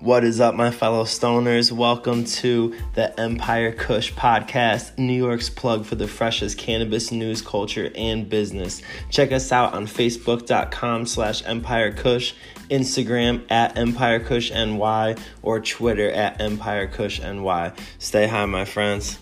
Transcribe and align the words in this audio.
What 0.00 0.24
is 0.24 0.40
up, 0.40 0.54
my 0.54 0.70
fellow 0.70 1.04
stoners? 1.04 1.72
Welcome 1.72 2.24
to 2.24 2.76
the 2.92 3.18
Empire 3.18 3.72
Kush 3.72 4.12
podcast, 4.12 4.98
New 4.98 5.14
York's 5.14 5.48
plug 5.48 5.86
for 5.86 5.94
the 5.94 6.06
freshest 6.06 6.58
cannabis 6.58 7.10
news, 7.10 7.40
culture, 7.40 7.90
and 7.94 8.28
business. 8.28 8.82
Check 9.08 9.32
us 9.32 9.52
out 9.52 9.72
on 9.72 9.86
Facebook.com 9.86 11.06
slash 11.06 11.42
Empire 11.46 11.92
Kush, 11.92 12.34
Instagram 12.70 13.50
at 13.50 13.78
Empire 13.78 14.20
Kush 14.20 14.50
NY, 14.50 15.16
or 15.40 15.60
Twitter 15.60 16.10
at 16.10 16.42
Empire 16.42 16.88
Kush 16.88 17.18
NY. 17.18 17.72
Stay 17.98 18.26
high, 18.26 18.44
my 18.44 18.66
friends. 18.66 19.18